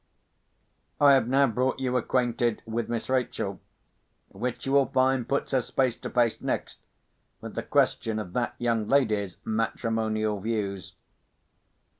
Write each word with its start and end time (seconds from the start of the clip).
I 0.99 1.13
have 1.13 1.27
now 1.27 1.45
brought 1.45 1.77
you 1.77 1.95
acquainted 1.95 2.63
with 2.65 2.89
Miss 2.89 3.07
Rachel, 3.07 3.61
which 4.29 4.65
you 4.65 4.71
will 4.71 4.87
find 4.87 5.29
puts 5.29 5.53
us 5.53 5.69
face 5.69 5.95
to 5.97 6.09
face, 6.09 6.41
next, 6.41 6.79
with 7.39 7.53
the 7.53 7.61
question 7.61 8.17
of 8.17 8.33
that 8.33 8.55
young 8.57 8.87
lady's 8.87 9.37
matrimonial 9.45 10.39
views. 10.39 10.95